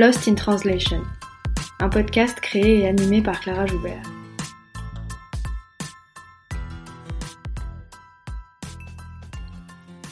[0.00, 1.02] Lost in Translation,
[1.78, 4.02] un podcast créé et animé par Clara Joubert.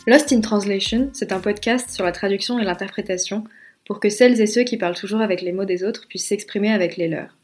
[0.07, 3.45] Lost in Translation, c'est un podcast sur la traduction et l'interprétation
[3.87, 6.71] pour que celles et ceux qui parlent toujours avec les mots des autres puissent s'exprimer
[6.71, 7.35] avec les leurs.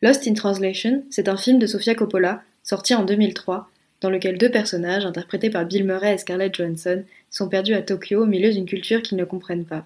[0.00, 3.68] Lost in Translation, c'est un film de Sofia Coppola, sorti en 2003,
[4.00, 8.22] dans lequel deux personnages, interprétés par Bill Murray et Scarlett Johansson, sont perdus à Tokyo
[8.22, 9.84] au milieu d'une culture qu'ils ne comprennent pas.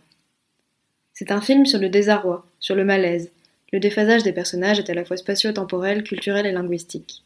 [1.14, 3.30] C'est un film sur le désarroi, sur le malaise.
[3.72, 7.22] Le déphasage des personnages est à la fois spatio-temporel, culturel et linguistique.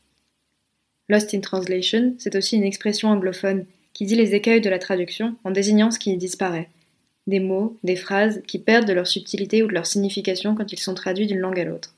[1.09, 5.37] Lost in Translation, c'est aussi une expression anglophone qui dit les écueils de la traduction
[5.43, 6.69] en désignant ce qui y disparaît.
[7.27, 10.79] Des mots, des phrases qui perdent de leur subtilité ou de leur signification quand ils
[10.79, 11.95] sont traduits d'une langue à l'autre.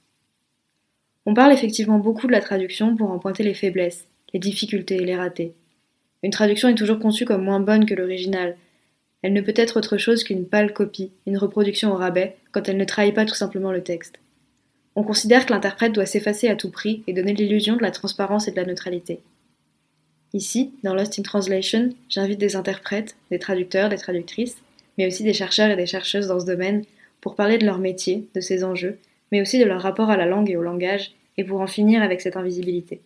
[1.27, 5.05] On parle effectivement beaucoup de la traduction pour en pointer les faiblesses, les difficultés et
[5.05, 5.55] les ratés.
[6.23, 8.57] Une traduction est toujours conçue comme moins bonne que l'original.
[9.23, 12.79] Elle ne peut être autre chose qu'une pâle copie, une reproduction au rabais, quand elle
[12.79, 14.19] ne trahit pas tout simplement le texte.
[14.97, 18.49] On considère que l'interprète doit s'effacer à tout prix et donner l'illusion de la transparence
[18.49, 19.21] et de la neutralité.
[20.33, 24.57] Ici, dans Lost in Translation, j'invite des interprètes, des traducteurs, des traductrices,
[24.97, 26.85] mais aussi des chercheurs et des chercheuses dans ce domaine
[27.21, 28.99] pour parler de leur métier, de ses enjeux,
[29.33, 32.03] mais aussi de leur rapport à la langue et au langage, et pour en finir
[32.03, 33.01] avec cette invisibilité.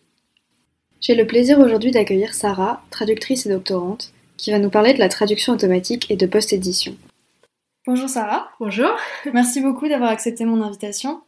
[1.01, 5.09] J'ai le plaisir aujourd'hui d'accueillir Sarah, traductrice et doctorante, qui va nous parler de la
[5.09, 6.95] traduction automatique et de post-édition.
[7.87, 8.49] Bonjour Sarah.
[8.59, 8.89] Bonjour.
[9.33, 11.21] Merci beaucoup d'avoir accepté mon invitation.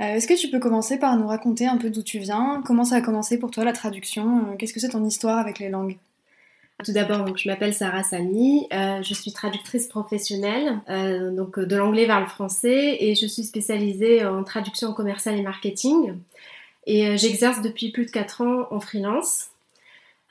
[0.00, 2.62] Euh, est-ce que tu peux commencer par nous raconter un peu d'où tu viens?
[2.64, 4.50] Comment ça a commencé pour toi la traduction?
[4.50, 5.96] Euh, Qu'est-ce que c'est ton histoire avec les langues?
[6.84, 10.80] Tout d'abord, je m'appelle Sarah Samy, euh, je suis traductrice professionnelle,
[11.34, 16.14] donc de l'anglais vers le français, et je suis spécialisée en traduction commerciale et marketing.
[16.86, 19.48] Et j'exerce depuis plus de 4 ans en freelance.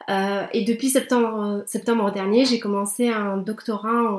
[0.08, 4.18] Et depuis septembre, septembre dernier, j'ai commencé un doctorat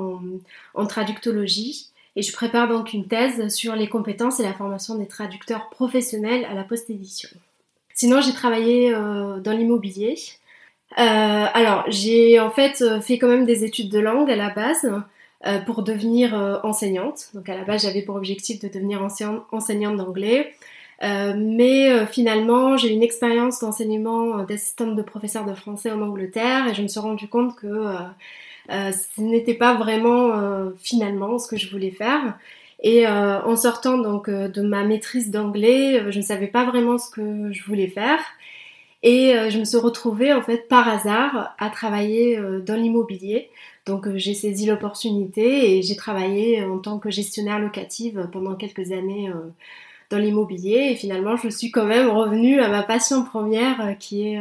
[0.75, 5.06] en, traductologie et je prépare donc une thèse sur les compétences et la formation des
[5.06, 7.28] traducteurs professionnels à la post-édition.
[7.94, 10.15] Sinon, j'ai travaillé euh, dans l'immobilier.
[10.98, 14.88] Euh, alors, j'ai en fait fait quand même des études de langue à la base
[15.47, 17.31] euh, pour devenir enseignante.
[17.34, 20.54] Donc, à la base, j'avais pour objectif de devenir enseignante d'anglais.
[21.00, 26.82] Mais finalement, j'ai une expérience d'enseignement d'assistante de professeur de français en Angleterre et je
[26.82, 27.66] me suis rendu compte que
[28.70, 32.38] euh, ce n'était pas vraiment euh, finalement ce que je voulais faire.
[32.82, 37.10] Et euh, en sortant donc de ma maîtrise d'anglais, je ne savais pas vraiment ce
[37.10, 38.20] que je voulais faire.
[39.03, 42.36] Et je me suis retrouvée en fait par hasard à travailler
[42.66, 43.48] dans l'immobilier.
[43.86, 49.30] Donc j'ai saisi l'opportunité et j'ai travaillé en tant que gestionnaire locative pendant quelques années
[50.10, 50.91] dans l'immobilier.
[50.92, 54.41] Et finalement, je suis quand même revenue à ma passion première qui est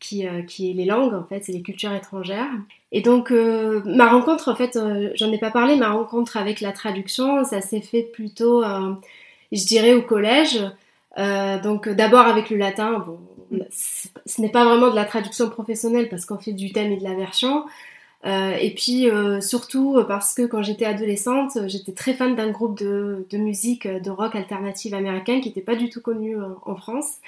[0.00, 2.48] qui, euh, qui est les langues, en fait, c'est les cultures étrangères.
[2.90, 6.60] Et donc, euh, ma rencontre, en fait, euh, j'en ai pas parlé, ma rencontre avec
[6.60, 8.64] la traduction, ça s'est fait plutôt,
[9.52, 10.58] je dirais, au collège.
[11.62, 13.20] donc, d'abord avec le latin, bon,
[13.70, 17.04] ce n'est pas vraiment de la traduction professionnelle parce qu'on fait du thème et de
[17.04, 17.64] la version.
[18.24, 19.08] Et puis
[19.40, 24.10] surtout parce que quand j'étais adolescente, j'étais très fan d'un groupe de, de, musique de
[24.10, 26.36] rock alternative américain qui n'était pas du tout connu
[26.66, 27.18] en France.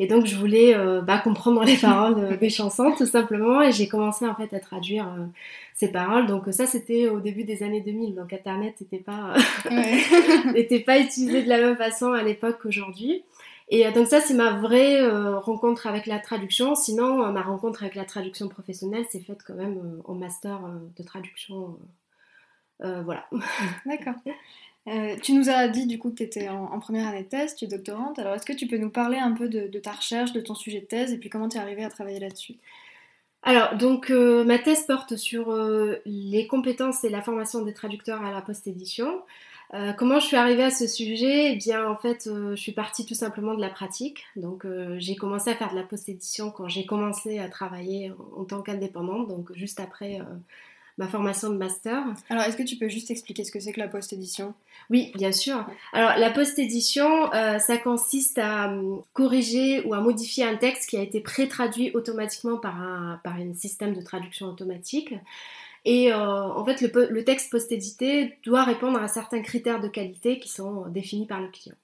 [0.00, 3.70] Et donc je voulais euh, bah, comprendre les paroles euh, des chansons tout simplement et
[3.70, 5.26] j'ai commencé en fait à traduire euh,
[5.74, 6.26] ces paroles.
[6.26, 9.34] Donc ça c'était au début des années 2000, donc Internet n'était pas,
[10.54, 13.22] n'était pas utilisé de la même façon à l'époque qu'aujourd'hui.
[13.70, 15.00] Et donc ça c'est ma vraie
[15.38, 16.74] rencontre avec la traduction.
[16.74, 20.60] Sinon ma rencontre avec la traduction professionnelle s'est faite quand même en master
[20.96, 21.78] de traduction.
[22.80, 23.28] voilà.
[23.86, 24.16] D'accord.
[24.88, 27.54] Euh, tu nous as dit du coup que tu étais en, première année de thèse,
[27.54, 28.18] tu es doctorante.
[28.18, 30.80] Alors est-ce que tu peux nous parler un peu de, ta recherche, de ton sujet
[30.80, 32.54] de thèse et puis comment tu es arrivée à travailler là-dessus?
[33.42, 38.24] Alors donc euh, ma thèse porte sur euh, les compétences et la formation des traducteurs
[38.24, 39.22] à la post-édition.
[39.96, 41.52] Comment je suis arrivée à ce sujet?
[41.52, 44.24] Eh bien en fait je suis partie tout simplement de la pratique.
[44.36, 44.66] Donc
[44.98, 48.62] j'ai commencé à faire de la post-édition quand j'ai commencé à travailler en, en tant
[48.62, 50.20] qu'indépendante, donc juste après
[50.98, 52.04] ma formation de master.
[52.28, 54.52] Alors, est-ce que tu peux juste expliquer ce que c'est que la post-édition?
[54.90, 55.64] Oui, bien sûr.
[55.94, 60.98] Alors, la post-édition, euh, ça consiste à euh, corriger ou à modifier un texte qui
[60.98, 65.14] a été pré-traduit automatiquement par un, par un système de traduction automatique.
[65.84, 70.48] Et euh, en fait, le, texte post-édité doit répondre à certains critères de qualité qui
[70.48, 71.76] sont définis par le client.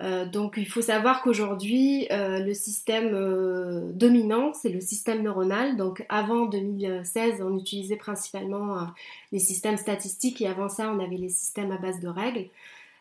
[0.00, 5.76] Euh, donc il faut savoir qu'aujourd'hui, euh, le système euh, dominant, c'est le système neuronal.
[5.76, 8.88] Donc avant 2016, on utilisait principalement
[9.32, 12.48] les systèmes statistiques et avant ça, on avait les systèmes à base de règles.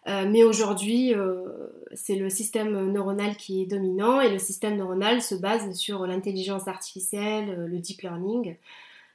[0.05, 1.13] mais aujourd'hui,
[1.93, 6.67] c'est le système neuronal qui est dominant et le système neuronal se base sur l'intelligence
[6.67, 8.55] artificielle, le deep learning.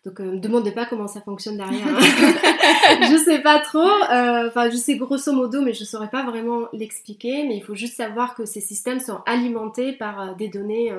[0.04, 1.86] Donc, ne me demandez pas comment ça fonctionne derrière.
[1.86, 1.98] Hein.
[3.10, 3.80] je sais pas trop.
[3.80, 7.44] Enfin, je sais grosso modo, mais je saurais pas vraiment l'expliquer.
[7.46, 10.92] Mais il faut juste savoir que ces systèmes sont alimentés par des données,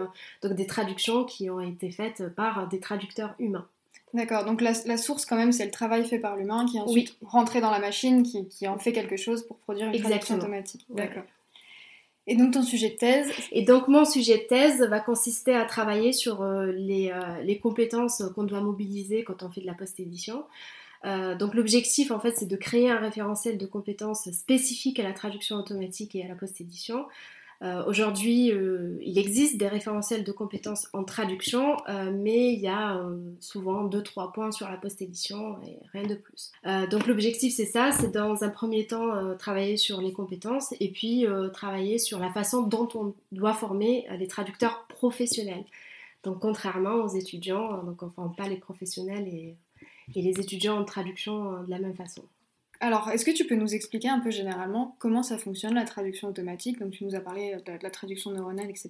[0.44, 3.66] donc des traductions qui ont été faites par des traducteurs humains.
[4.14, 7.16] D'accord, donc la, source quand même c'est le travail fait par l'humain qui est ensuite
[7.24, 10.86] rentré dans la machine, qui, en fait quelque chose pour produire une traduction automatique.
[10.90, 11.24] D'accord.
[12.30, 15.66] Et donc ton sujet de thèse Et donc mon sujet de thèse va consister à
[15.66, 19.74] travailler sur euh, les, euh, les, compétences qu'on doit mobiliser quand on fait de la
[19.74, 20.46] post-édition.
[21.06, 25.14] Euh, donc l'objectif en fait c'est de créer un référentiel de compétences spécifiques à la
[25.14, 27.06] traduction automatique et à la post-édition
[27.62, 32.70] euh, aujourd'hui, euh, il existe des référentiels de compétences en traduction, euh, mais il y
[32.70, 33.06] a
[33.40, 36.52] souvent 2-3 points sur la post-édition et rien de plus.
[36.90, 41.26] donc l'objectif, c'est ça, c'est dans un premier temps travailler sur les compétences et puis
[41.54, 45.66] travailler sur la façon dont on doit former les traducteurs professionnels.
[46.24, 49.56] Donc contrairement aux étudiants, donc on ne forme pas les professionnels et
[50.16, 52.24] les étudiants en traduction de la même façon.
[52.82, 56.30] Alors, est-ce que tu peux nous expliquer un peu généralement comment ça fonctionne la traduction
[56.30, 56.80] automatique?
[56.80, 58.90] Donc, tu nous as parlé de la traduction neuronale, etc.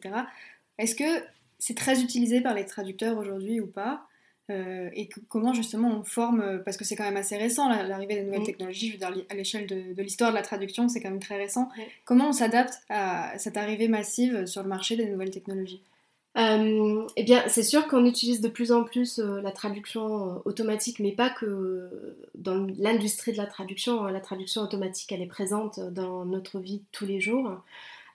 [0.78, 1.24] Est-ce que
[1.58, 4.06] c'est très utilisé par les traducteurs aujourd'hui ou pas?
[4.50, 8.24] Euh, et comment justement on forme, parce que c'est quand même assez récent l'arrivée des
[8.24, 11.20] nouvelles technologies, je veux dire à l'échelle de, l'histoire de la traduction, c'est quand même
[11.20, 11.70] très récent.
[12.04, 15.82] Comment on s'adapte à cette arrivée massive sur le marché des nouvelles technologies?
[16.40, 20.34] Euh, eh bien, c'est sûr qu'on utilise de plus en plus euh, la traduction euh,
[20.46, 21.90] automatique, mais pas que
[22.36, 24.06] dans l'industrie de la traduction.
[24.06, 24.12] Hein.
[24.12, 27.52] La traduction automatique, elle est présente dans notre vie tous les jours.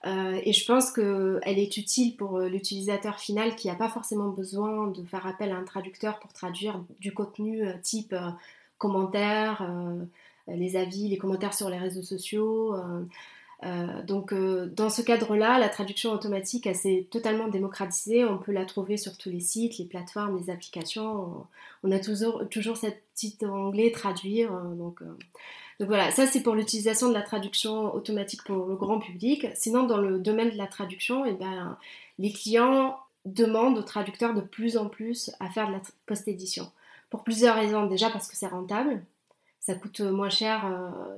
[0.05, 5.03] et je pense qu'elle est utile pour l'utilisateur final qui n'a pas forcément besoin de
[5.03, 8.15] faire appel à un traducteur pour traduire du contenu type
[8.77, 9.67] commentaires,
[10.47, 12.75] les avis, les commentaires sur les réseaux sociaux.
[13.63, 18.25] Euh, donc euh, dans ce cadre-là, la traduction automatique, elle s'est totalement démocratisée.
[18.25, 21.45] On peut la trouver sur tous les sites, les plateformes, les applications.
[21.83, 24.53] On a toujours, cette petite onglet traduire.
[24.53, 25.01] Euh, donc,
[25.79, 29.47] voilà, ça c'est pour l'utilisation de la traduction automatique pour le grand public.
[29.55, 31.77] Sinon, dans le domaine de la traduction, eh ben,
[32.17, 36.71] les clients demandent aux traducteurs de plus en plus à faire de la post-édition.
[37.09, 37.85] Pour plusieurs raisons.
[37.87, 39.03] Déjà parce que c'est rentable.
[39.59, 40.71] Ça coûte moins cher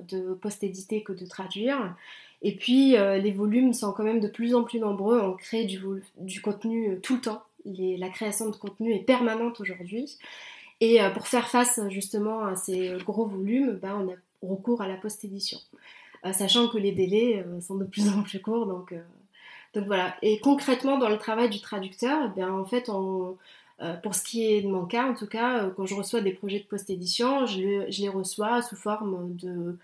[0.08, 1.94] de post-éditer que de traduire.
[2.42, 5.20] Et puis, euh, les volumes sont quand même de plus en plus nombreux.
[5.20, 5.80] On crée du,
[6.42, 7.44] contenu euh, tout le temps.
[7.66, 10.18] la création de contenu est permanente aujourd'hui.
[10.80, 14.16] Et euh, pour faire face justement à ces gros volumes, ben, on a
[14.48, 15.58] recours à la post-édition.
[16.32, 18.68] sachant que les délais sont de plus en plus courts.
[18.68, 18.94] Donc,
[19.76, 20.16] voilà.
[20.22, 24.68] Et concrètement, dans le travail du traducteur, ben, en fait, pour ce qui est de
[24.68, 28.62] mon cas, en tout cas, quand je reçois des projets de post-édition, je, les reçois
[28.62, 29.76] sous forme de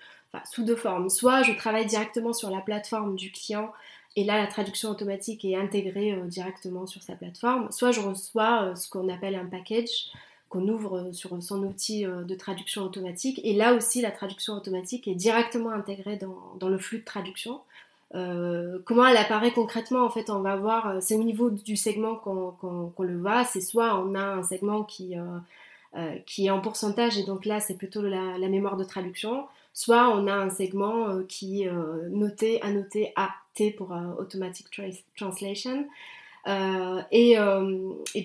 [0.45, 1.09] sous deux formes.
[1.09, 3.71] Soit je travaille directement sur la plateforme du client
[4.15, 7.71] et là la traduction automatique est intégrée euh, directement sur sa plateforme.
[7.71, 10.07] Soit je reçois euh, ce qu'on appelle un package
[10.50, 15.07] qu'on ouvre euh, sur son outil de traduction automatique et là aussi la traduction automatique
[15.07, 17.62] est directement intégrée dans, le flux de traduction.
[18.12, 22.94] comment elle apparaît concrètement En fait, on va voir, c'est au niveau du segment qu'on
[23.00, 23.44] le voit.
[23.45, 25.15] C'est soit on a un segment qui,
[26.27, 30.27] qui est en pourcentage et donc là c'est plutôt la, mémoire de traduction soit on
[30.27, 34.67] a un segment euh, qui est euh, noté, annoté AT pour euh, Automatic
[35.17, 35.87] Translation.
[37.11, 37.35] Et,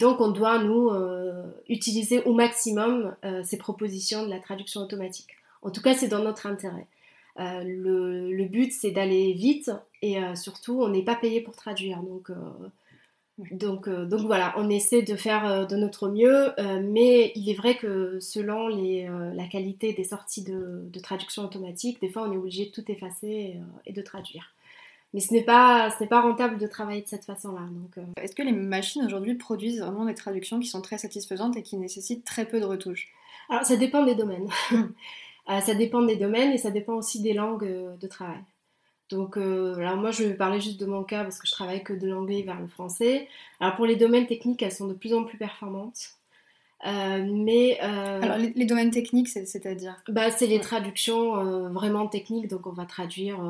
[0.00, 0.90] donc on doit nous
[1.68, 5.36] utiliser au maximum ces propositions de la traduction automatique.
[5.62, 6.88] En tout cas, c'est dans notre intérêt.
[7.36, 9.70] le, le, but, c'est d'aller vite
[10.02, 12.02] et surtout, on n'est pas payé pour traduire.
[12.02, 12.32] Donc,
[13.52, 17.48] donc, euh, donc voilà, on essaie de faire euh, de notre mieux, euh, mais il
[17.48, 22.32] est vrai que selon les, la qualité des sorties de, traduction automatique, des fois on
[22.32, 24.52] est obligé de tout effacer et de traduire.
[25.14, 27.62] Mais ce n'est pas, pas rentable de travailler de cette façon-là.
[28.20, 31.76] Est-ce que les machines aujourd'hui produisent vraiment des traductions qui sont très satisfaisantes et qui
[31.76, 33.08] nécessitent très peu de retouches?
[33.48, 34.48] Alors ça dépend des domaines.
[35.46, 38.42] ça dépend des domaines et ça dépend aussi des langues de travail.
[39.10, 41.82] Donc, euh, alors moi, je vais parler juste de mon cas parce que je travaille
[41.82, 43.28] que de l'anglais vers le français.
[43.60, 46.14] Alors, pour les domaines techniques, elles sont de plus en plus performantes.
[46.86, 52.68] Euh, mais euh, alors les, domaines techniques c'est-à-dire bah, c'est les traductions vraiment techniques donc
[52.68, 53.40] on va traduire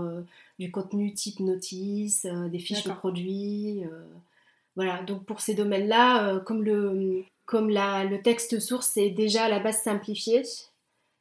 [0.59, 3.83] du contenu type notice des fiches de produits
[4.77, 9.45] voilà donc pour ces domaines là comme le comme la, le texte source est déjà
[9.45, 10.45] à la base simplifié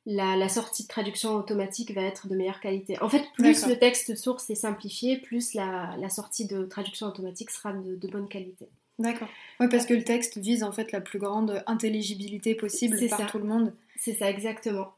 [0.08, 3.00] la, sortie de traduction automatique va être de meilleure qualité.
[3.02, 7.74] En fait, plus le texte source est simplifié, plus la, sortie de traduction automatique sera
[7.74, 8.68] de, bonne qualité.
[9.00, 9.28] D'accord.
[9.60, 13.38] Oui, parce que le texte vise en fait la plus grande intelligibilité possible par tout
[13.38, 13.74] le monde.
[13.98, 14.94] C'est ça, exactement.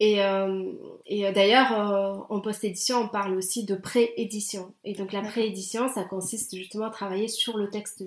[0.00, 0.72] Et, euh,
[1.10, 4.74] euh, d'ailleurs, euh, en post-édition, on parle aussi de pré-édition.
[4.82, 8.02] Et donc la pré-édition, ça consiste justement à travailler sur le texte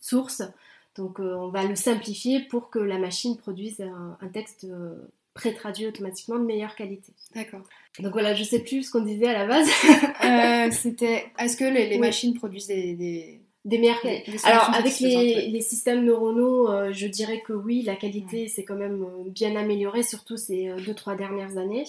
[0.00, 0.42] source
[0.94, 4.66] Donc on va le simplifier pour que la machine produise un, texte
[5.34, 7.12] pré-traduit automatiquement de meilleure qualité.
[7.34, 7.62] D'accord.
[7.98, 9.68] Donc voilà, je sais plus ce qu'on disait à la base.
[10.72, 14.32] C'était, est-ce que les, machines produisent des des meilleures qualités.
[14.42, 19.04] Alors avec les, systèmes neuronaux, euh, je dirais que oui, la qualité s'est quand même
[19.04, 21.84] euh, bien améliorée, surtout ces euh, deux trois dernières années.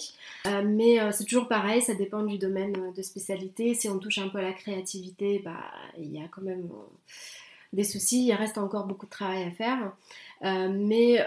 [0.64, 3.74] mais c'est toujours pareil, ça dépend du domaine de spécialité.
[3.74, 5.64] Si on touche un peu à la créativité, bah
[5.98, 6.68] il y a quand même
[7.72, 8.24] des soucis.
[8.26, 9.92] Il reste encore beaucoup de travail à faire.
[10.44, 11.26] Mais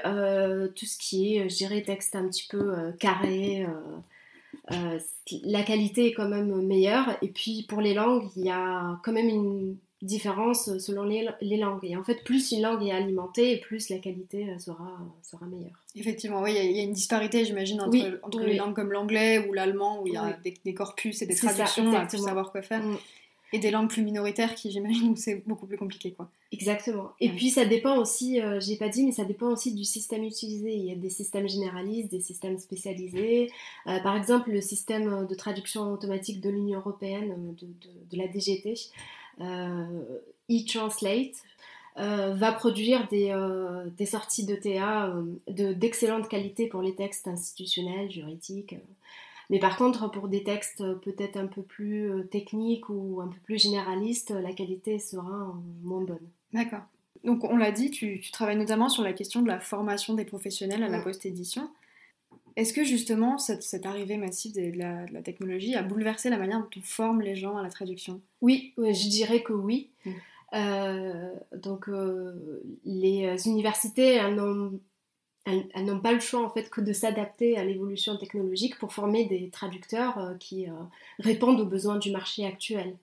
[0.75, 3.65] tout ce qui est, je dirais, texte un petit peu carré.
[4.69, 7.17] la qualité est quand même meilleure.
[7.21, 11.83] Et puis pour les langues, il y a quand même une différence selon les, langues.
[11.83, 14.91] Et en fait, plus une langue est alimentée, plus la qualité euh, sera,
[15.23, 15.83] sera meilleure.
[15.95, 19.53] Effectivement, oui, il y, a une disparité, j'imagine, entre, entre les langues comme l'anglais ou
[19.53, 22.83] l'allemand, où il y a des, corpus et des traductions à savoir quoi faire.
[23.53, 26.11] Et des langues plus minoritaires qui, j'imagine, c'est beaucoup plus compliqué.
[26.11, 26.29] quoi.
[26.51, 27.11] Exactement.
[27.19, 30.23] Et puis, ça dépend aussi, euh, j'ai pas dit, mais ça dépend aussi du système
[30.23, 30.73] utilisé.
[30.73, 33.51] Il y a des systèmes généralistes, des systèmes spécialisés.
[33.87, 37.67] Euh, par exemple, le système de traduction automatique de l'Union européenne, de,
[38.11, 38.73] de, la DGT,
[39.41, 39.85] euh,
[40.49, 41.35] e-translate,
[41.99, 45.13] euh, va produire des, euh, des sorties de TA
[45.47, 48.75] d'excellente qualité pour les textes institutionnels, juridiques.
[49.49, 53.61] Mais par contre, pour des textes peut-être un peu plus techniques ou un peu plus
[53.61, 56.27] généralistes, la qualité sera moins bonne.
[56.53, 56.83] D'accord.
[57.23, 60.25] Donc on l'a dit, tu, tu, travailles notamment sur la question de la formation des
[60.25, 61.69] professionnels à la post-édition.
[62.57, 66.81] Est-ce que justement cette, arrivée massive de, la, technologie a bouleversé la manière dont on
[66.81, 68.19] forme les gens à la traduction?
[68.41, 69.91] Oui, je dirais que oui.
[70.03, 70.11] Mm.
[70.53, 74.19] Euh, donc euh, les universités
[75.47, 79.25] elles n'ont pas le choix en fait que de s'adapter à l'évolution technologique pour former
[79.25, 80.67] des traducteurs euh, qui
[81.19, 82.95] répondent aux besoins du marché actuel.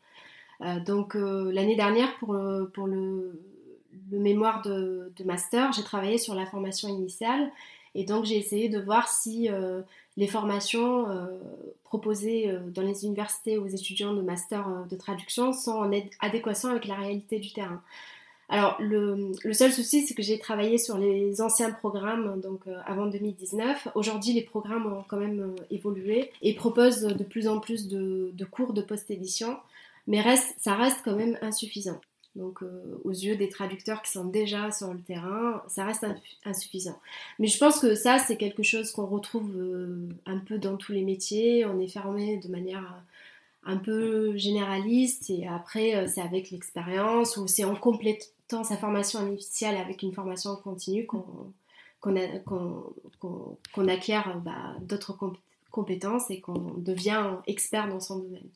[0.86, 3.40] donc l'année dernière pour, le,
[4.10, 7.50] mémoire de, de master, j'ai travaillé sur la formation initiale
[7.94, 9.80] et donc j'ai essayé de voir si euh,
[10.16, 11.26] les formations euh,
[11.84, 16.86] proposées euh, dans les universités aux étudiants de master de traduction sont en adéquation avec
[16.86, 17.80] la réalité du terrain.
[18.48, 23.88] Alors le, seul souci, c'est que j'ai travaillé sur les anciens programmes, donc avant 2019.
[23.94, 28.74] Aujourd'hui, les programmes ont quand même évolué et proposent de plus en plus de, cours
[28.74, 29.56] de post-édition,
[30.06, 32.00] mais reste, ça reste quand même insuffisant.
[32.36, 36.04] Donc euh, aux yeux des traducteurs qui sont déjà sur le terrain, ça reste
[36.44, 36.98] insuffisant.
[37.38, 40.92] Mais je pense que ça, c'est quelque chose qu'on retrouve euh, un peu dans tous
[40.92, 41.64] les métiers.
[41.64, 47.46] On est fermé de manière euh, un peu généraliste et après, c'est avec l'expérience ou
[47.46, 47.76] c'est en
[48.48, 51.52] complétant sa formation initiale avec une formation continue qu'on
[53.88, 55.16] acquiert bah, d'autres
[55.70, 58.48] compétences et qu'on devient expert dans son domaine.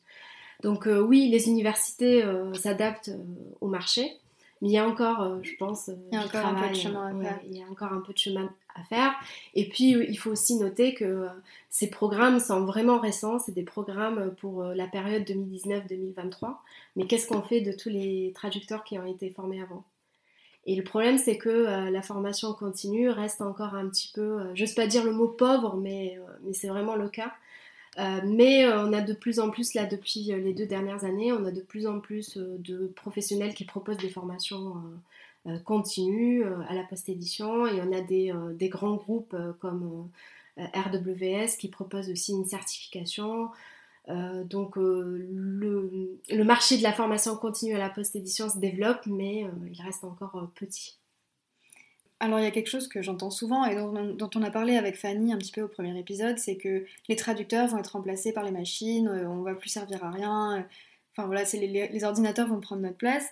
[0.61, 3.23] Donc euh, oui, les universités euh, s'adaptent euh,
[3.61, 4.11] au marché,
[4.61, 7.07] mais il y a encore, je pense, il y a encore un peu de chemin
[7.07, 7.39] à faire.
[7.45, 8.53] il y a encore un peu de chemin
[8.83, 9.13] faire.
[9.53, 11.27] Et puis il faut aussi noter que
[11.69, 16.55] ces programmes sont vraiment récents, c'est des programmes pour la période 2019-2023.
[16.95, 19.83] Mais qu'est-ce qu'on fait de tous les traducteurs qui ont été formés avant?
[20.65, 24.73] Et le problème, c'est que la formation continue reste encore un petit peu, je n'ose
[24.73, 26.19] pas dire le mot pauvre, mais,
[26.53, 27.33] c'est vraiment le cas.
[27.97, 31.03] Euh, mais euh, on a de plus en plus, là, depuis euh, les deux dernières
[31.03, 34.75] années, on a de plus en plus de professionnels qui proposent des formations
[35.65, 40.09] continues à la post-édition et on a des, des grands groupes comme
[40.57, 43.49] RWS qui proposent aussi une certification.
[44.07, 50.03] donc le, marché de la formation continue à la post-édition se développe, mais il reste
[50.03, 50.99] encore petit.
[52.21, 54.97] Alors il y a quelque chose que j'entends souvent et dont, on a parlé avec
[54.97, 58.43] Fanny un petit peu au premier épisode, c'est que les traducteurs vont être remplacés par
[58.43, 60.61] les machines, euh, on va plus servir à rien, euh,
[61.13, 63.25] enfin voilà, les, ordinateurs vont prendre notre place.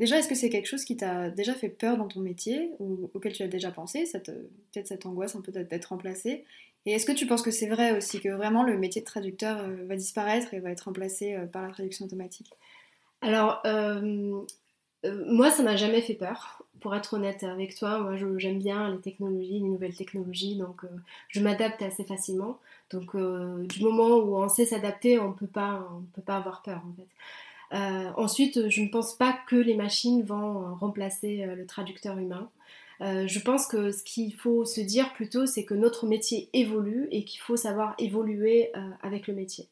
[0.00, 3.08] Déjà, est-ce que c'est quelque chose qui t'a déjà fait peur dans ton métier ou
[3.14, 6.44] auquel tu as déjà pensé, peut-être cette angoisse un peu d'être remplacé?
[6.86, 9.58] Et est-ce que tu penses que c'est vrai aussi que vraiment le métier de traducteur
[9.60, 12.50] euh, va disparaître et va être remplacé par la traduction automatique?
[13.20, 13.62] Alors,
[15.04, 19.00] moi, ça m'a jamais fait peur pour être honnête avec toi, moi j'aime bien les
[19.00, 20.88] technologies, les nouvelles technologies, donc euh,
[21.28, 22.58] je m'adapte assez facilement.
[22.90, 26.62] Donc euh, du moment où on sait s'adapter, on peut pas, on peut pas avoir
[26.62, 27.08] peur en fait.
[27.72, 32.50] Euh, ensuite, je ne pense pas que les machines vont remplacer le traducteur humain.
[33.00, 37.24] je pense que ce qu'il faut se dire plutôt, c'est que notre métier évolue et
[37.24, 38.72] qu'il faut savoir évoluer
[39.02, 39.68] avec le métier.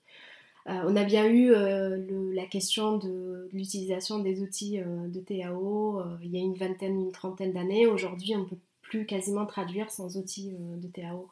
[0.69, 1.99] Euh, on a bien eu euh,
[2.35, 7.13] la question de, l'utilisation des outils euh, de TAO il y a une vingtaine, une
[7.13, 7.87] trentaine d'années.
[7.87, 11.29] Aujourd'hui, on ne peut plus quasiment traduire sans outils de TAO.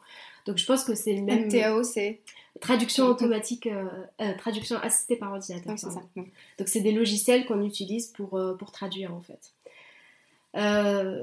[0.47, 1.49] Donc je pense que c'est le même.
[1.49, 2.19] TAO, c'est
[2.59, 3.69] Traduction automatique,
[4.39, 5.75] traduction assistée par ordinateur.
[6.57, 9.51] Donc c'est des logiciels qu'on utilise pour, pour traduire en fait.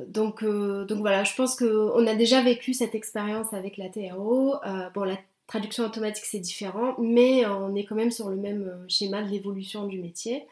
[0.09, 4.55] donc, donc voilà, je pense qu'on a déjà vécu cette expérience avec la TRO.
[4.95, 9.23] bon, la traduction automatique c'est différent, mais on est quand même sur le même schéma
[9.23, 10.47] de l'évolution du métier.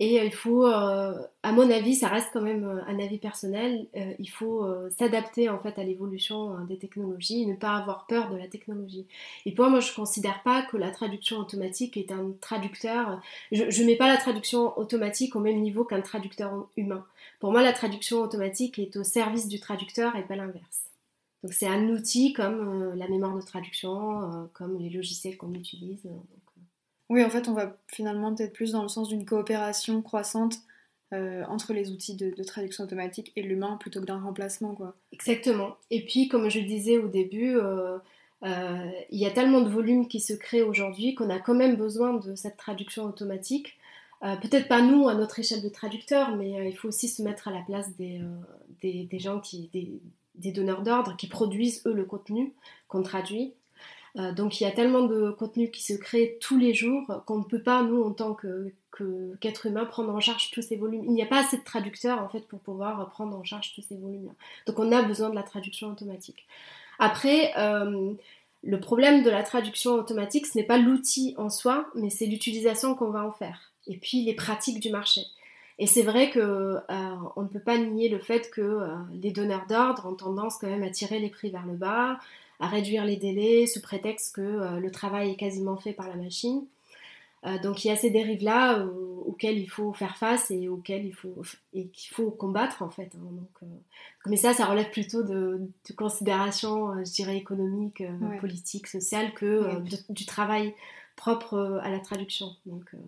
[0.00, 3.18] Et euh, il faut, euh, à mon avis, ça reste quand même euh, un avis
[3.18, 3.86] personnel,
[4.18, 8.46] il faut s'adapter en fait à l'évolution des technologies ne pas avoir peur de la
[8.46, 9.06] technologie.
[9.46, 13.20] Et pour moi, je ne considère pas que la traduction automatique est un traducteur.
[13.52, 17.04] Je ne mets pas la traduction automatique au même niveau qu'un traducteur humain.
[17.40, 20.84] Pour moi, la traduction automatique est au service du traducteur et pas l'inverse.
[21.42, 26.08] Donc c'est un outil comme la mémoire de traduction, comme les logiciels qu'on utilise.
[27.08, 30.56] Oui, en fait, on va finalement peut-être plus dans le sens d'une coopération croissante
[31.14, 34.94] euh, entre les outils de, traduction automatique et l'humain plutôt que d'un remplacement, quoi.
[35.12, 35.76] Exactement.
[35.90, 37.96] Et puis, comme je le disais au début, euh,
[38.44, 41.76] euh, il y a tellement de volume qui se crée aujourd'hui qu'on a quand même
[41.76, 43.78] besoin de cette traduction automatique.
[44.20, 47.52] peut-être pas nous à notre échelle de traducteur, mais il faut aussi se mettre à
[47.52, 48.20] la place des,
[49.18, 50.02] gens qui, des,
[50.34, 52.52] des donneurs d'ordre qui produisent eux le contenu
[52.86, 53.54] qu'on traduit.
[54.18, 57.38] Euh, donc il y a tellement de contenu qui se crée tous les jours qu'on
[57.38, 61.04] ne peut pas, nous, en tant qu'être humain, prendre en charge tous ces volumes.
[61.04, 63.82] Il n'y a pas assez de traducteurs, en fait, pour pouvoir prendre en charge tous
[63.82, 64.32] ces volumes-là.
[64.66, 66.46] Donc on a besoin de la traduction automatique.
[66.98, 68.12] Après, euh,
[68.64, 72.96] le problème de la traduction automatique, ce n'est pas l'outil en soi, mais c'est l'utilisation
[72.96, 73.72] qu'on va en faire.
[73.86, 75.22] Et puis les pratiques du marché.
[75.78, 76.80] Et c'est vrai qu'on euh,
[77.36, 78.80] ne peut pas nier le fait que
[79.12, 82.18] les donneurs d'ordre ont tendance quand même à tirer les prix vers le bas,
[82.60, 86.16] à réduire les délais sous prétexte que euh, le travail est quasiment fait par la
[86.16, 86.64] machine.
[87.46, 88.84] Euh, donc il y a ces dérives-là
[89.24, 93.12] auxquelles il faut faire face et auxquelles il faut et qu'il faut combattre en fait.
[93.14, 93.30] Hein.
[93.30, 93.66] donc, euh,
[94.26, 98.02] mais ça, ça relève plutôt de, de considérations, je dirais économiques,
[98.40, 100.74] politiques, sociales que du travail
[101.14, 102.48] propre à la traduction.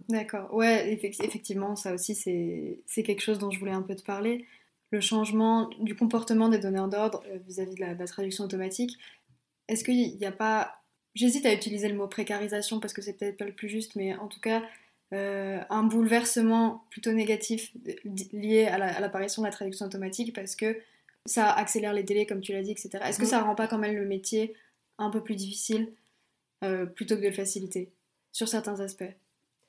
[0.08, 0.52] D'accord.
[0.54, 4.46] Ouais, effectivement, ça aussi c'est quelque chose dont je voulais un peu te parler.
[4.92, 8.96] Le changement du comportement des donneurs d'ordre vis-à-vis de la traduction automatique
[9.70, 10.82] est-ce qu'il n'y a pas.
[11.14, 14.14] J'hésite à utiliser le mot précarisation parce que c'est peut-être pas le plus juste, mais
[14.16, 14.62] en tout cas,
[15.12, 17.72] euh, un bouleversement plutôt négatif
[18.32, 20.78] lié à l'apparition de la traduction automatique parce que
[21.26, 22.90] ça accélère les délais, comme tu l'as dit, etc.
[23.04, 24.54] Est-ce que ça rend pas quand même le métier
[24.98, 25.92] un peu plus difficile
[26.64, 27.92] euh, plutôt que de le faciliter
[28.32, 29.12] sur certains aspects?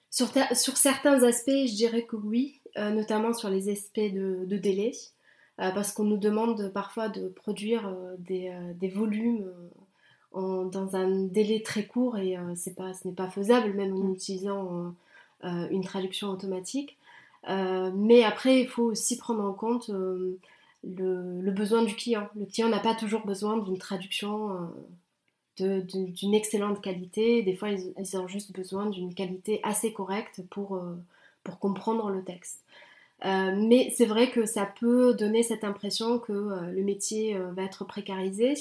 [0.09, 4.91] Sur, sur, certains aspects, je dirais que oui, euh, notamment sur les aspects de, délai,
[5.57, 9.47] parce qu'on nous demande parfois de produire des, des volumes
[10.33, 14.05] dans un délai très court et euh, c'est pas, ce n'est pas faisable même en
[14.05, 14.13] mm.
[14.13, 14.95] utilisant
[15.43, 16.97] euh, euh, une traduction automatique.
[17.47, 20.39] mais après, il faut aussi prendre en compte le,
[20.83, 22.29] le, besoin du client.
[22.39, 24.71] Le client n'a pas toujours besoin d'une traduction
[25.57, 27.43] d'une excellente qualité.
[27.43, 30.81] Des fois, ils, ils ont juste besoin d'une qualité assez correcte pour,
[31.43, 32.63] pour comprendre le texte.
[33.23, 38.53] mais c'est vrai que ça peut donner cette impression que le métier va être précarisé.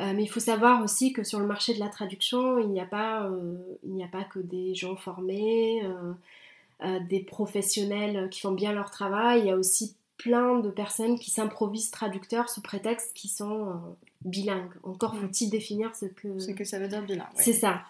[0.00, 2.80] Euh, mais il faut savoir aussi que sur le marché de la traduction, il n'y
[2.80, 8.40] a pas, euh, il n'y a pas que des gens formés, euh, des professionnels qui
[8.40, 9.40] font bien leur travail.
[9.40, 13.80] Il y a aussi plein de personnes qui s'improvisent traducteurs sous prétexte qu'ils sont
[14.24, 14.72] bilingues.
[14.82, 16.38] Encore faut-il définir ce que...
[16.38, 17.26] Ce que ça veut dire bilingue.
[17.34, 17.82] C'est ça.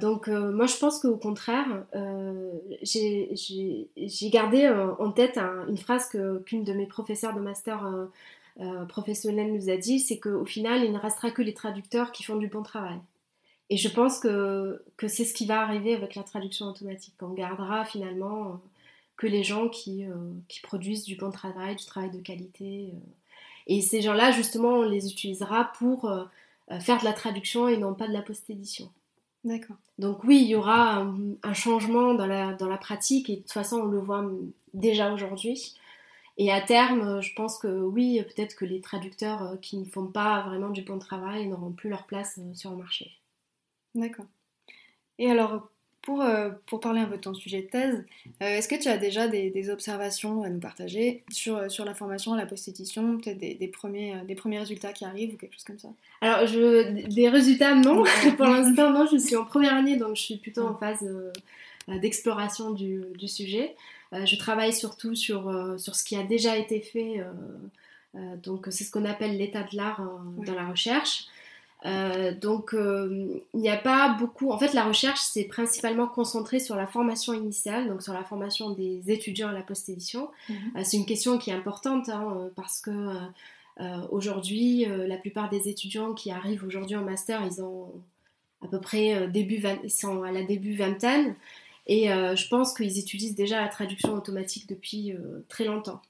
[0.00, 1.84] donc moi je pense qu'au contraire,
[2.82, 6.08] j'ai gardé en tête une phrase
[6.44, 7.86] qu'une de mes professeurs de master
[8.60, 12.24] euh, professionnel nous a dit, c'est qu'au final, il ne restera que les traducteurs qui
[12.24, 12.98] font du bon travail.
[13.70, 17.14] Et je pense que, que c'est ce qui va arriver avec la traduction automatique.
[17.20, 18.52] On gardera finalement euh,
[19.16, 20.14] que les gens qui, euh,
[20.48, 22.92] qui, produisent du bon travail, du travail de qualité.
[23.66, 26.10] Et ces gens-là, justement, on les utilisera pour
[26.80, 28.90] faire de la traduction et non pas de la post-édition.
[29.44, 29.76] D'accord.
[29.98, 33.40] Donc oui, il y aura un, un, changement dans la, dans la pratique et de
[33.40, 34.24] toute façon, on le voit
[34.72, 35.74] déjà aujourd'hui.
[36.38, 39.84] Et à terme, euh, je pense que oui, peut-être que les traducteurs euh, qui ne
[39.84, 43.10] font pas vraiment du bon travail n'auront plus leur place euh, sur le marché.
[43.96, 44.26] D'accord.
[45.18, 45.68] Et alors,
[46.02, 46.24] pour,
[46.66, 48.04] pour parler un peu de ton sujet de thèse,
[48.40, 52.36] est-ce que tu as déjà des, observations à nous partager sur, sur la formation à
[52.36, 55.78] la post-édition, peut-être des, des, premiers, des premiers résultats qui arrivent ou quelque chose comme
[55.78, 55.88] ça?
[56.20, 58.04] Alors, je, des résultats, non.
[58.36, 59.06] pour l'instant, non.
[59.10, 61.04] Je suis en première année, donc je suis plutôt en phase
[61.88, 63.74] d'exploration du, du, sujet.
[64.12, 67.20] Euh, je travaille surtout sur, euh, sur ce qui a déjà été fait.
[67.20, 70.00] Euh, donc c'est ce qu'on appelle l'état de l'art
[70.44, 71.26] dans la recherche.
[72.40, 74.50] donc il n'y a pas beaucoup.
[74.50, 78.70] En fait, la recherche c'est principalement concentré sur la formation initiale, donc sur la formation
[78.70, 80.30] des étudiants à la post-édition.
[80.48, 80.84] Mhm.
[80.84, 83.14] c'est une question qui est importante hein, parce que
[84.10, 87.92] aujourd'hui, la plupart des étudiants qui arrivent aujourd'hui en master, ils ont
[88.64, 91.36] à peu près début ils sont à la début vingtaine.
[91.88, 96.02] Et euh, je pense qu'ils utilisent déjà la traduction automatique depuis euh, très longtemps.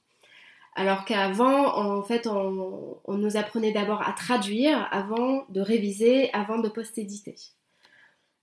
[0.75, 6.69] Alors qu'avant, en fait, on, nous apprenait d'abord à traduire avant de réviser, avant de
[6.69, 7.35] post-éditer.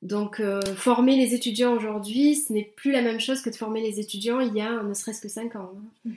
[0.02, 3.80] Donc, euh, former les étudiants aujourd'hui, ce n'est plus la même chose que de former
[3.80, 5.72] les étudiants il y a ne serait-ce que 5 ans.
[6.06, 6.10] hein.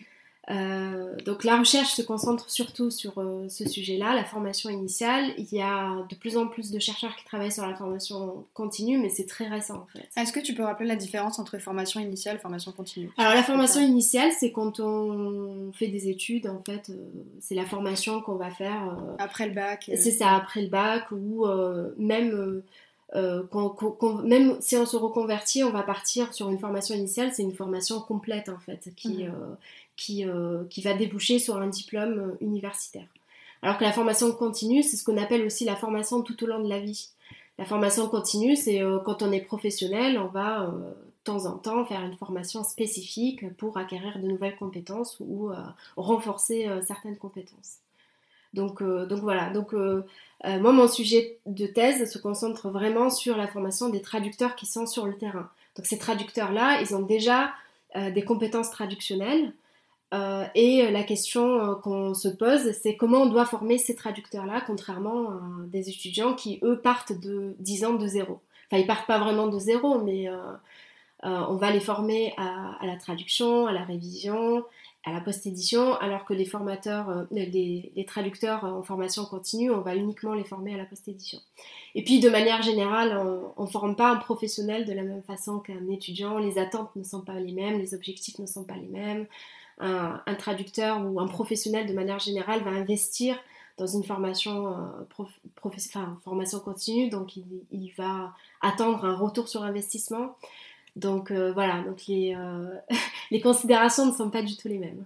[0.50, 5.26] Euh, donc, la recherche se concentre surtout sur euh, ce sujet-là, la formation initiale.
[5.38, 8.98] Il y a de plus en plus de chercheurs qui travaillent sur la formation continue,
[8.98, 10.10] mais c'est très récent en fait.
[10.20, 13.12] Est-ce que tu peux rappeler la différence entre formation initiale et formation continue?
[13.18, 16.96] Alors la formation initiale, c'est quand on fait des études, en fait, euh,
[17.40, 18.98] c'est la formation qu'on va faire.
[19.20, 22.62] Après le bac c'est ça, après le bac, ou euh, même,
[23.16, 23.44] euh,
[24.24, 28.00] même si on se reconvertit, on va partir sur une formation initiale, c'est une formation
[28.00, 29.30] complète en fait, qui, Mhm.
[29.30, 29.56] euh,
[30.00, 33.08] qui, euh, qui va déboucher sur un diplôme euh, universitaire.
[33.62, 36.64] Alors que la formation continue, c'est ce qu'on appelle aussi la formation tout au long
[36.64, 37.10] de la vie.
[37.58, 41.86] La formation continue, c'est euh, quand on est professionnel, on va de temps en temps
[41.86, 45.52] faire une formation spécifique pour acquérir de nouvelles compétences ou
[45.98, 47.80] renforcer certaines compétences.
[48.54, 53.90] Donc, donc voilà, donc moi mon sujet de thèse se concentre vraiment sur la formation
[53.90, 55.50] des traducteurs qui sont sur le terrain.
[55.76, 57.52] Donc ces traducteurs-là, ils ont déjà
[57.96, 59.54] des compétences traductionnelles.
[60.13, 63.95] Euh, et euh, la question euh, qu'on se pose, c'est comment on doit former ces
[63.95, 68.39] traducteurs-là, contrairement à des étudiants qui, eux, partent de 10 ans de zéro.
[68.67, 70.28] Enfin, ils partent pas vraiment de zéro, mais
[71.24, 74.63] on va les former à, la traduction, à la révision,
[75.06, 79.95] à la post-édition, alors que les formateurs, les, les traducteurs en formation continue, on va
[79.95, 81.39] uniquement les former à la post-édition.
[81.95, 83.19] Et puis, de manière générale,
[83.58, 86.38] on ne forme pas un professionnel de la même façon qu'un étudiant.
[86.38, 89.26] Les attentes ne sont pas les mêmes, les objectifs ne sont pas les mêmes
[89.80, 93.38] un, traducteur ou un professionnel de manière générale va investir
[93.78, 95.30] dans une formation, euh, prof,
[96.24, 100.36] formation continue, donc il, va attendre un retour sur investissement.
[100.96, 102.76] Donc euh, voilà, donc les, euh,
[103.32, 105.06] les considérations ne sont pas du tout les mêmes.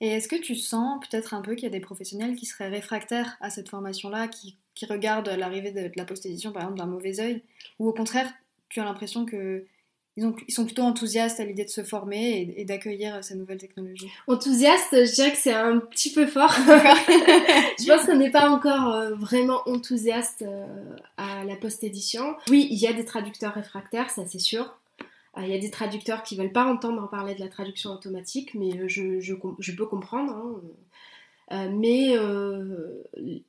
[0.00, 2.68] Et est-ce que tu sens peut-être un peu qu'il y a des professionnels qui seraient
[2.68, 6.86] réfractaires à cette formation-là, qui, qui regardent l'arrivée de, de la post-édition par exemple d'un
[6.86, 7.42] mauvais œil?
[7.78, 8.32] Ou au contraire,
[8.68, 9.64] tu as l'impression que
[10.18, 13.34] ils, ont, ils sont plutôt enthousiastes à l'idée de se former et, et d'accueillir ces
[13.36, 16.52] nouvelles technologies Enthousiaste, je dirais que c'est un petit peu fort.
[16.58, 20.66] je pense qu'on n'est pas encore euh, vraiment enthousiaste euh,
[21.16, 22.34] à la post-édition.
[22.50, 24.76] Oui, il y a des traducteurs réfractaires, ça c'est sûr.
[25.36, 28.54] Euh, Il y a des traducteurs qui veulent pas entendre parler de la traduction automatique,
[28.54, 30.32] mais euh, je, je, com- je peux comprendre.
[30.32, 30.60] hein.
[31.50, 33.02] Euh, mais euh,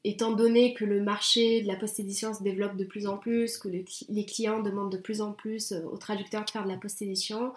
[0.06, 3.68] étant donné que le marché de la post-édition se développe de plus en plus, que
[3.68, 6.78] le les clients demandent de plus en plus euh, aux traducteurs de faire de la
[6.78, 7.52] post-édition,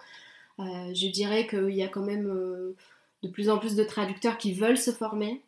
[0.59, 4.53] euh, je dirais qu'il y a quand même de plus en plus de traducteurs qui
[4.53, 5.41] veulent se former.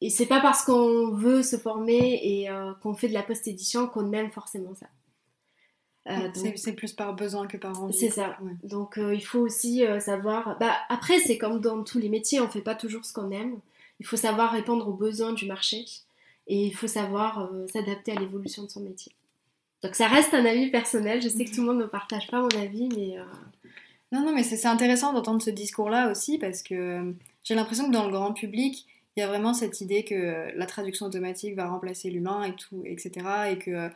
[0.00, 2.48] Et c'est pas parce qu'on veut se former et
[2.82, 4.86] qu'on fait de la post-édition qu'on aime forcément ça.
[6.08, 7.92] Euh, C'est c'est plus par besoin que par envie.
[7.96, 8.36] c'est ça.
[8.40, 8.52] Ouais.
[8.62, 10.56] Donc euh, il faut aussi euh, savoir.
[10.60, 13.58] Bah, après, c'est comme dans tous les métiers, on fait pas toujours ce qu'on aime.
[14.00, 15.84] Il faut savoir répondre aux besoins du marché
[16.46, 19.12] et il faut savoir euh, s'adapter à l'évolution de son métier.
[19.82, 21.22] Donc ça reste un avis personnel.
[21.22, 23.24] Je sais que tout le monde ne partage pas mon avis, mais euh,
[24.12, 27.12] Non, non, mais c'est intéressant d'entendre ce discours-là aussi parce que euh,
[27.44, 30.66] j'ai l'impression que dans le grand public, il y a vraiment cette idée que la
[30.66, 33.10] traduction automatique va remplacer l'humain et tout, etc.
[33.50, 33.88] Et que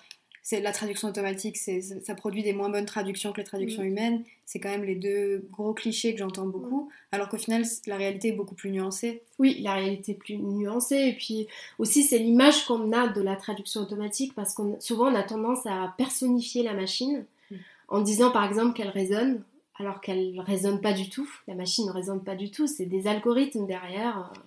[0.43, 3.87] c'est la traduction automatique, c'est ça produit des moins bonnes traductions que les traductions Mm.
[3.87, 4.25] humaines.
[4.47, 8.29] C'est quand même les deux gros clichés que j'entends beaucoup, alors qu'au final, la réalité
[8.29, 9.23] est beaucoup plus nuancée.
[9.39, 10.97] oui, la réalité est plus nuancée.
[10.97, 11.47] Et puis
[11.79, 15.67] aussi, c'est l'image qu'on a de la traduction automatique parce qu'on souvent on a tendance
[15.67, 17.57] à personnifier la machine Mm.
[17.89, 19.43] en disant par exemple qu'elle résonne.
[19.77, 23.07] Alors qu'elle résonne pas du tout, la machine ne résonne pas du tout, c'est des
[23.07, 24.31] algorithmes derrière.
[24.35, 24.39] euh,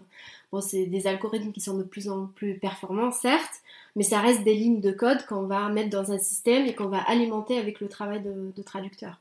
[0.51, 3.63] Bon, c'est des algorithmes qui sont de plus en plus performants, certes,
[3.95, 6.87] mais ça reste des lignes de code qu'on va mettre dans un système et qu'on
[6.87, 9.19] va alimenter avec le travail de, de traducteur.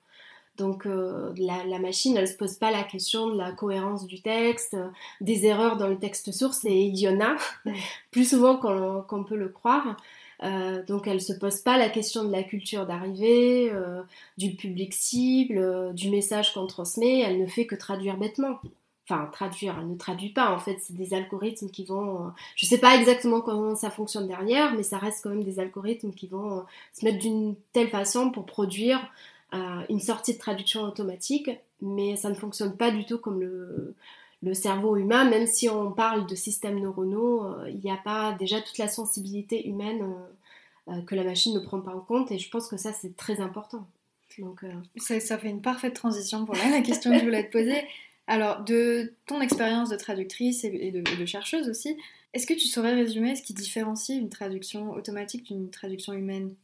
[0.58, 4.06] Donc euh, la, la machine, elle ne se pose pas la question de la cohérence
[4.06, 4.88] du texte, euh,
[5.20, 7.36] des erreurs dans le texte source, et il y en a,
[8.10, 9.96] plus souvent qu'on peut le croire.
[10.42, 14.02] Euh, donc elle se pose pas la question de la culture d'arrivée, euh,
[14.38, 18.58] du public cible, du message qu'on transmet, elle ne fait que traduire bêtement
[19.12, 22.66] enfin traduire, elle ne traduit pas en fait, c'est des algorithmes qui vont, euh, je
[22.66, 26.26] sais pas exactement comment ça fonctionne derrière, mais ça reste quand même des algorithmes qui
[26.26, 29.00] vont euh, se mettre d'une telle façon pour produire
[29.54, 33.94] euh, une sortie de traduction automatique, mais ça ne fonctionne pas du tout comme le,
[34.42, 38.60] le cerveau humain, même si on parle de systèmes neuronaux, il n'y a pas déjà
[38.60, 40.14] toute la sensibilité humaine
[41.06, 43.40] que la machine ne prend pas en compte, et je pense que ça c'est très
[43.40, 43.86] important.
[44.38, 44.64] Donc,
[44.96, 47.82] Ça, ça fait une parfaite transition pour la question que je voulais te poser.
[48.26, 51.96] Alors, de ton expérience de traductrice et de, chercheuse aussi,
[52.32, 56.54] est-ce que tu saurais résumer ce qui différencie une traduction automatique d'une traduction humaine?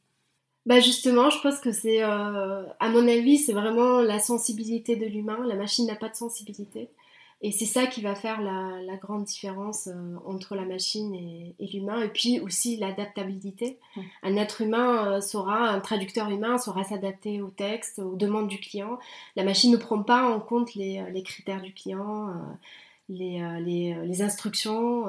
[0.67, 5.07] Bah justement, je pense que c'est, euh, à mon avis, c'est vraiment la sensibilité de
[5.07, 5.39] l'humain.
[5.47, 6.91] La machine n'a pas de sensibilité.
[7.41, 12.03] Et c'est ça qui va faire la, grande différence euh, entre la machine et, l'humain.
[12.03, 13.79] Et puis aussi l'adaptabilité.
[14.23, 18.59] Un être humain euh, saura, un traducteur humain saura s'adapter au texte, aux demandes du
[18.59, 18.99] client.
[19.37, 22.35] La machine ne prend pas en compte les, euh, critères du client,
[23.09, 23.41] les,
[24.05, 25.07] les, instructions,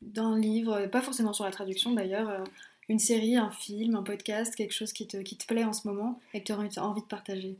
[0.00, 2.42] d'un livre, pas forcément sur la traduction d'ailleurs,
[2.88, 5.86] une série, un film, un podcast, quelque chose qui te, qui te plaît en ce
[5.88, 7.56] moment et que tu aurais envie de partager?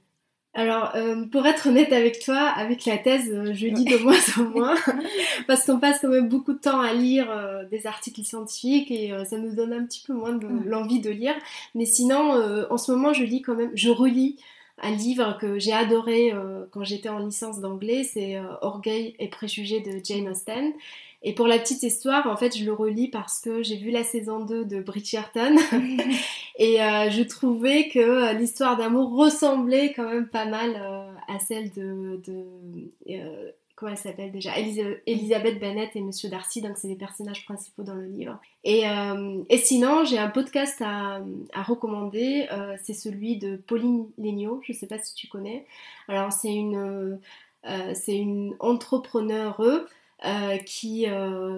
[0.56, 0.92] Alors,
[1.32, 4.76] pour être honnête avec toi, avec la thèse, je lis de moins en moins,
[5.48, 7.28] parce qu'on passe quand même beaucoup de temps à lire
[7.70, 11.34] des articles scientifiques et ça nous donne un petit peu moins de l'envie de lire.
[11.74, 14.36] Mais sinon, en ce moment, je lis quand même, je relis
[14.82, 19.28] un livre que j'ai adoré euh, quand j'étais en licence d'anglais, c'est euh, Orgueil et
[19.28, 20.72] préjugés de Jane Austen.
[21.22, 24.04] Et pour la petite histoire, en fait, je le relis parce que j'ai vu la
[24.04, 25.56] saison 2 de Bridgerton
[26.58, 30.76] et euh, je trouvais que l'histoire d'amour ressemblait quand même pas mal
[31.26, 32.44] à celle de, de
[33.74, 37.94] comment elle s'appelle déjà Elisabeth Bennet et Monsieur Darcy, donc c'est les personnages principaux dans
[37.94, 38.38] le livre.
[38.62, 41.20] Et, euh, sinon, j'ai un podcast à,
[41.54, 45.66] recommander, euh, c'est celui de Pauline Legnaud, je ne sais pas si tu connais.
[46.08, 47.18] Alors c'est une,
[47.66, 49.60] euh, c'est une entrepreneure
[50.64, 51.06] qui,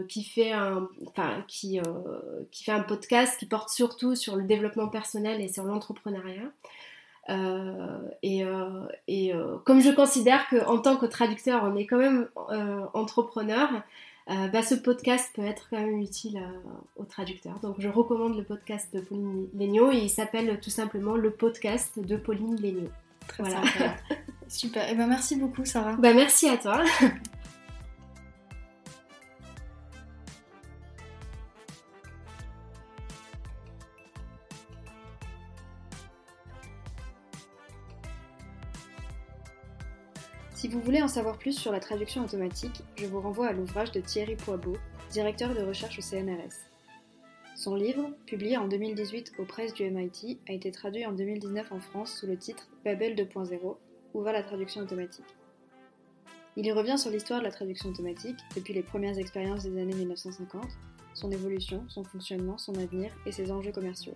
[0.09, 1.79] qui, fait un, enfin, qui,
[2.51, 6.51] qui fait un podcast qui porte surtout sur le développement personnel et sur l'entrepreneuriat.
[7.29, 11.99] Euh, et, euh, et euh, comme je considère qu'en tant que traducteur, on est quand
[11.99, 12.29] même
[12.95, 13.69] entrepreneur,
[14.29, 16.41] bah, ce podcast peut être quand même utile
[16.97, 17.59] aux traducteurs.
[17.61, 21.99] Donc je recommande le podcast de Pauline Legnaud et il s'appelle tout simplement le podcast
[21.99, 22.91] de Pauline Legnaud.
[23.29, 23.63] Très voilà.
[24.49, 24.89] Super.
[24.89, 25.95] Et eh ben merci beaucoup Sarah.
[25.95, 26.83] Bah merci à toi.
[40.57, 43.93] Si vous voulez en savoir plus sur la traduction automatique, je vous renvoie à l'ouvrage
[43.93, 44.79] de Thierry Poibeau,
[45.11, 46.65] directeur de recherche au CNRS.
[47.55, 51.81] Son livre, publié en 2018 aux presses du MIT, a été traduit en 2019 en
[51.81, 53.77] France sous le titre Babel 2.0,
[54.15, 55.27] où va la traduction automatique?
[56.57, 59.95] Il y revient sur l'histoire de la traduction automatique, depuis les premières expériences des années
[59.95, 60.65] 1950,
[61.13, 64.15] son évolution, son fonctionnement, son avenir et ses enjeux commerciaux.